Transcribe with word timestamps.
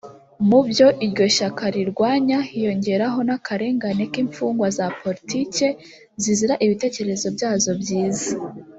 Mu 0.47 0.59
byo 0.67 0.87
iryo 1.05 1.25
shyaka 1.35 1.63
rirwanya 1.75 2.37
hiyongeraho 2.49 3.19
n’akarengane 3.27 4.03
k’imfungwa 4.11 4.67
za 4.77 4.85
politike 5.01 5.67
zizira 6.23 6.53
ibitekerezo 6.65 7.27
byazo 7.35 7.71
byiza 7.81 8.27